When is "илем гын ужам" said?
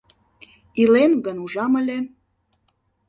0.81-1.73